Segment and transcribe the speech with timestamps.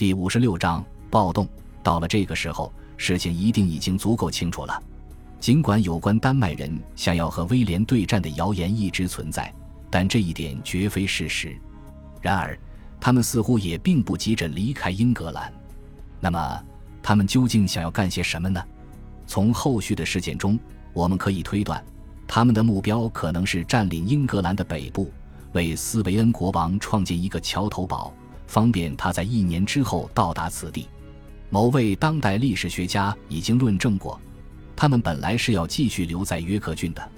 [0.00, 1.46] 第五十六章暴动。
[1.82, 4.82] 到了这个时候，事情一定已经足够清楚了。
[5.38, 9.54] 尽管有关丹麦人想要和威廉对战的谣言一直存在，
[9.90, 11.54] 但这一点绝非事实。
[12.22, 12.58] 然而，
[12.98, 15.52] 他们似乎也并不急着离开英格兰。
[16.18, 16.64] 那么，
[17.02, 18.64] 他们究竟想要干些什么呢？
[19.26, 20.58] 从后续的事件中，
[20.94, 21.84] 我们可以推断，
[22.26, 25.12] 他们的目标可能是占领英格兰的北部，
[25.52, 28.14] 为斯维恩国王创建一个桥头堡，
[28.50, 30.88] 方便他在一年之后到达此地。
[31.50, 34.20] 某位当代历史学家已经论证过，
[34.74, 37.08] 他们本来是要继续留在约克郡的，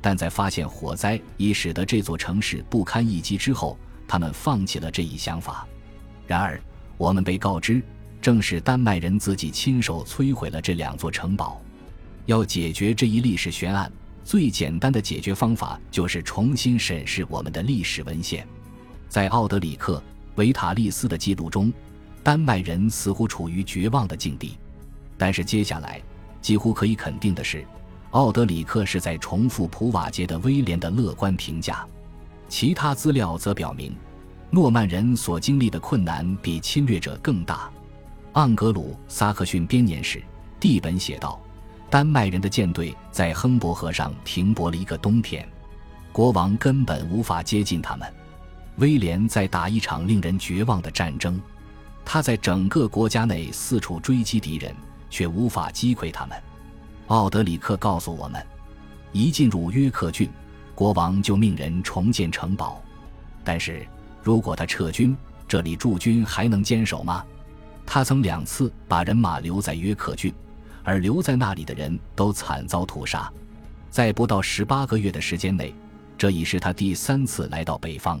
[0.00, 3.76] 但在发现火灾已使得这座城市不堪一击之后，
[4.06, 5.66] 他们放弃了这一想法。
[6.24, 6.60] 然而，
[6.96, 7.82] 我们被告知，
[8.22, 11.60] 正是丹麦人自己亲手摧毁了这两座城堡。
[12.26, 13.90] 要解决这一历史悬案，
[14.22, 18.46] 最简单的解决方法就是重新审视我们的历史文献。
[19.08, 19.98] 在奥德里克·
[20.36, 21.72] 维塔利斯的记录中。
[22.22, 24.58] 丹麦人似乎处于绝望的境地，
[25.16, 26.02] 但是接下来
[26.40, 27.64] 几乎可以肯定的是，
[28.10, 31.86] 奥德里克是在重复普瓦捷的威廉的乐观评价。
[32.48, 33.94] 其他资料则表明，
[34.50, 37.70] 诺曼人所经历的困难比侵略者更大。
[38.32, 40.20] 盎格鲁撒克逊编年史
[40.58, 41.40] 地本写道：
[41.88, 45.48] 丹麦人的舰队在亨伯河上停泊了一个冬天，
[46.10, 48.12] 国王根本无法接近他们。
[48.76, 51.40] 威廉在打一场令人绝望的战争。
[52.04, 54.74] 他在整个国家内四处追击敌人，
[55.10, 56.40] 却无法击溃他们。
[57.08, 58.44] 奥德里克告诉我们，
[59.12, 60.28] 一进入约克郡，
[60.74, 62.82] 国王就命人重建城堡。
[63.42, 63.86] 但是，
[64.22, 65.16] 如果他撤军，
[65.48, 67.24] 这里驻军还能坚守吗？
[67.84, 70.32] 他曾两次把人马留在约克郡，
[70.82, 73.32] 而留在那里的人都惨遭屠杀。
[73.90, 75.74] 在不到十八个月的时间内，
[76.18, 78.20] 这已是他第三次来到北方。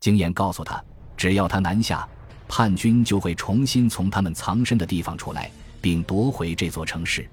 [0.00, 0.82] 经验告诉他，
[1.16, 2.06] 只要他南下。
[2.48, 5.48] 叛军就会重新从他们藏身的地方出来，
[5.80, 7.24] 并夺回这座城市。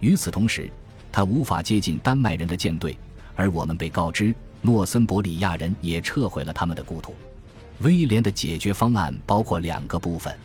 [0.00, 0.70] 与此同时，
[1.10, 2.94] 他无法接近丹麦人的舰队，
[3.34, 7.14] 而我们被告知诺森伯里亚人也撤回了他们的故土。
[7.78, 10.36] 威廉的解决方案包括两个部分：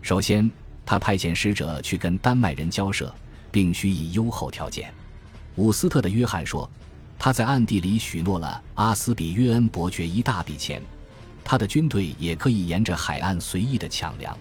[0.00, 0.50] 首先，
[0.86, 3.14] 他派遣使者去跟丹麦人交涉，
[3.50, 4.90] 并许以优厚条件。
[5.56, 6.66] 伍斯特的约翰说，
[7.18, 10.80] 他在暗地里许诺了阿斯比约恩伯爵一大笔钱。
[11.44, 14.36] 他的军队也可以沿着海岸随意的抢粮，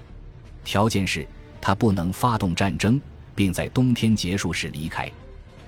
[0.63, 1.27] 条件是
[1.59, 2.99] 他不能发动战争，
[3.33, 5.11] 并在冬天结束时离开。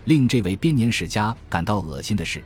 [0.05, 2.43] 令这位编年史家感到恶心的是，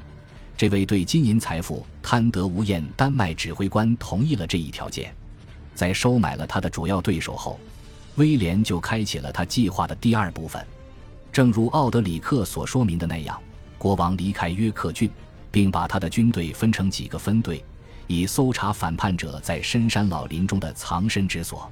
[0.57, 5.13] 这位对金银财富贪得无厌丹麦指挥官同意了这一条件。
[5.73, 7.59] 在收买了他的主要对手后，
[8.15, 10.65] 威廉就开启了他计划的第二部分。
[11.31, 13.37] 正如奥德里克所说明的那样，
[13.77, 15.09] 国王离开约克郡，
[15.51, 17.61] 并把他的军队分成几个分队。
[18.07, 21.71] 以搜查反叛者在深山老林中的藏身之所。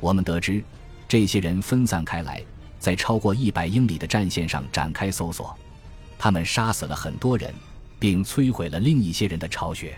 [0.00, 0.62] 我们得知，
[1.08, 2.42] 这些人分散开来，
[2.78, 5.56] 在超过一百英里的战线上展开搜索。
[6.18, 7.52] 他们杀死了很多人，
[7.98, 9.96] 并摧毁了另一些人的巢穴。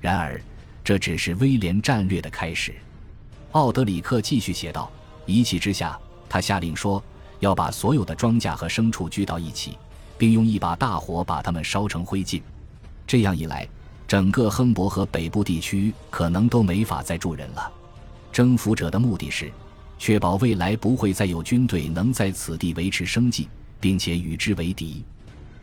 [0.00, 0.40] 然而，
[0.84, 2.74] 这只是威廉战略的开始。
[3.52, 4.90] 奥德里克继续写道
[5.24, 5.98] ：“一气之下，
[6.28, 7.02] 他下令说，
[7.40, 9.78] 要把所有的庄稼和牲畜聚到一起，
[10.18, 12.42] 并用一把大火把它们烧成灰烬。
[13.06, 13.66] 这样一来。”
[14.08, 17.72] 整个亨伯河北部地区可能都没法再住人了。
[18.32, 19.50] 征服者的目的是
[19.98, 23.48] 确保未来不会再有军队能在此地维持生计，
[23.80, 25.04] 并且与之为敌。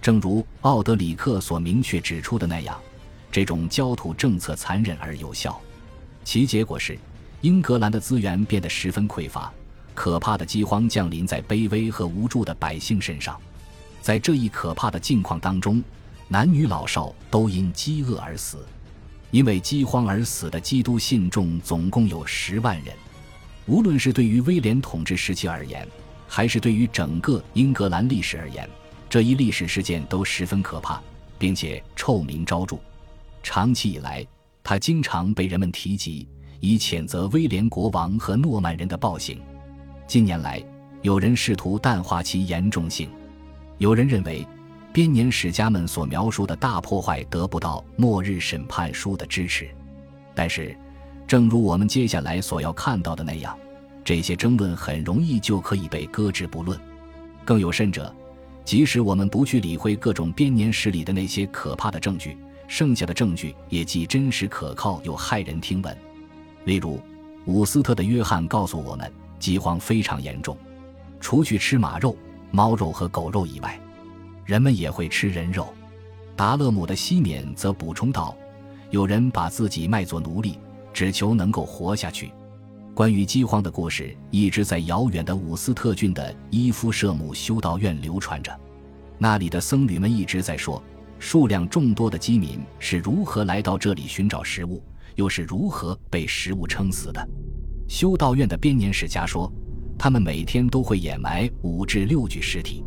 [0.02, 2.78] 正如奥德里克所明确指出的那样，
[3.32, 5.58] 这种焦土政策残忍而有效。
[6.26, 6.98] 其结果是，
[7.42, 9.54] 英格兰的资源变得十分匮乏，
[9.94, 13.40] 可怕的饥荒降临在卑微和无助的百姓身上。
[14.02, 15.82] 在这一可怕的境况当中。
[16.28, 18.66] 男女老少都因饥饿而死，
[19.30, 22.96] 因为饥荒而死的基督信众总共有十万人。
[23.66, 25.88] 无论是对于威廉统治时期而言，
[26.28, 28.68] 还是对于整个英格兰历史而言，
[29.10, 31.02] 这一历史事件都十分可怕，
[31.38, 32.78] 并且臭名昭著。
[33.44, 34.26] 长期以来，
[34.64, 36.28] 他经常被人们提及，
[36.60, 39.40] 以谴责威廉国王和诺曼人的暴行。
[40.08, 40.64] 近年来，
[41.02, 43.10] 有人试图淡化其严重性，
[43.78, 44.48] 有人认为。
[44.94, 49.68] 编年史家们所描述的大破坏得不到《末日审判书》的支持，
[50.36, 50.78] 但是，
[51.26, 53.58] 正如我们接下来所要看到的那样，
[54.06, 56.80] 这些争论很容易就可以被搁置不论。
[57.44, 58.14] 更有甚者，
[58.64, 62.38] 即使我们不去理会各种编年史里的那些可怕的证据，
[62.68, 65.98] 剩下的证据也既真实可靠又骇人听闻。
[66.66, 67.02] 例如，
[67.48, 70.56] 伍斯特的约翰告诉我们，饥荒非常严重，
[71.20, 72.16] 除去吃马肉、
[72.52, 73.80] 猫肉和狗肉以外。
[74.46, 75.74] 人们也会吃人肉。
[76.36, 78.36] 达勒姆的西缅则补充道
[78.90, 80.58] ：“有人把自己卖作奴隶，
[80.94, 82.32] 只求能够活下去。”
[82.96, 88.56] 关于饥荒的故事一直在遥远的伍斯特郡的伊夫舍姆修道院流传着，
[89.18, 90.82] 那里的僧侣们一直在说，
[91.18, 94.84] 数量众多的饥民是如何来到这里寻找食物，
[95.16, 97.28] 又是如何被食物撑死的。
[97.88, 99.52] 修道院的编年史家说，
[99.98, 102.84] 他们每天都会掩埋五至六具尸体。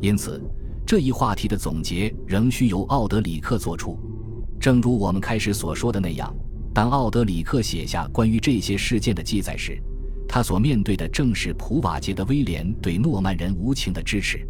[0.00, 0.40] 因此，
[0.90, 3.96] 这一话题的总结仍需由奥德里克做出。
[4.58, 6.34] 正如我们开始所说的那样，
[6.74, 9.80] 当奥德里克写下关于这些事件的记载时，
[10.28, 14.44] 他所面对的正是普瓦捷的威廉对诺曼人无情的支持。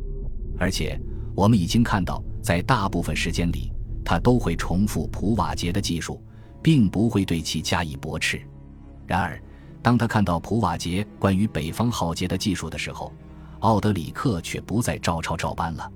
[0.58, 0.98] 而且，
[1.36, 3.70] 我们已经看到，在大部分时间里，
[4.02, 6.24] 他都会重复普瓦捷的技术，
[6.62, 8.40] 并不会对其加以驳斥。
[9.06, 9.38] 然而，
[9.82, 13.12] 当他看到普瓦捷关于北方浩劫的技术的时候，
[13.58, 15.92] 奥德里克却不再照抄照搬了，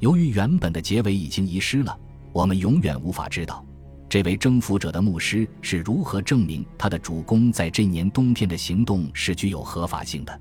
[0.00, 1.98] 由于原本的结尾已经遗失了，
[2.32, 3.64] 我们永远无法知道，
[4.08, 10.40] 这位征服者的牧师是如何证明他的主公在这年冬天的行动是具有合法性的。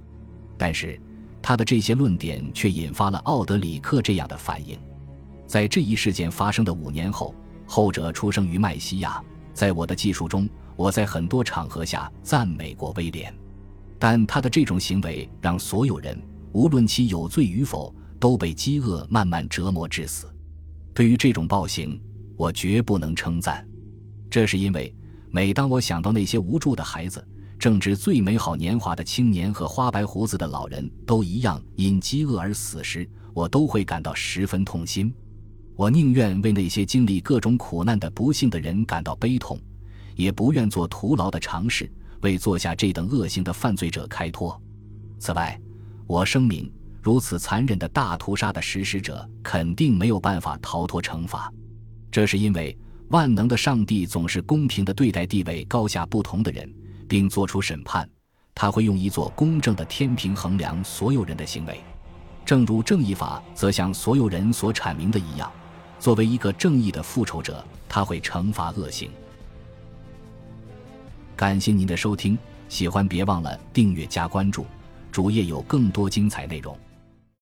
[0.57, 0.99] 但是，
[1.41, 4.77] 他的这些论点却引发了奥德里克这样的反应：
[5.47, 7.33] 在这一事件发生的五年后，
[7.65, 9.23] 后者出生于麦西亚。
[9.53, 13.33] 在我的记述中，我在很多场合下赞美过威廉，
[13.97, 16.15] 但他的这种行为让所有人。
[16.53, 20.27] 无论其有罪与否，都被饥饿慢慢折磨致死。
[20.93, 22.01] 对于这种暴行，
[22.35, 23.67] 我绝不能称赞。
[24.29, 24.93] 这是因为，
[25.29, 27.25] 每当我想到那些无助的孩子、
[27.57, 35.13] 正值最美好年华的青年和花白胡子的老人都一样因饥饿而死时，我都会感到十分痛心。
[35.75, 39.59] 我宁愿为那些经历各种苦难的不幸的人感到悲痛，
[40.15, 41.87] 也不愿做徒劳的尝试，
[42.21, 44.59] 为做下这等恶行的犯罪者开脱。
[45.19, 45.59] 此外，
[46.07, 46.71] 我声明，
[47.07, 51.49] 如此残忍的大屠杀的实施者肯定没有办法逃脱惩罚。
[52.11, 52.77] 这是因为
[53.11, 56.69] 万能的上帝总是公平的对待地位高下不同的人，
[57.07, 58.05] 并作出审判。
[58.53, 61.79] 他会用一座公正的天平衡量所有人的行为，
[62.43, 65.49] 正如正义法则向所有人所阐明的一样。
[66.01, 69.09] 作为一个正义的复仇者，他会惩罚恶行。
[71.37, 72.37] 感谢您的收听，
[72.67, 74.65] 喜欢别忘了订阅加关注。
[75.09, 76.77] 主页有更多精彩内容。